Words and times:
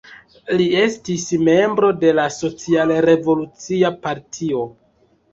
Li 0.59 0.65
estis 0.83 1.25
membro 1.49 1.91
de 2.03 2.13
la 2.19 2.25
Social-Revolucia 2.35 3.93
Partio. 4.07 4.65